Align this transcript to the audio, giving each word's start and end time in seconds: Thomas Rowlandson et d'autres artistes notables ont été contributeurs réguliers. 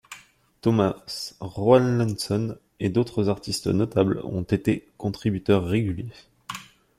Thomas 0.61 0.95
Rowlandson 1.41 2.57
et 2.79 2.89
d'autres 2.89 3.29
artistes 3.29 3.67
notables 3.67 4.19
ont 4.23 4.41
été 4.41 4.91
contributeurs 4.97 5.63
réguliers. 5.63 6.09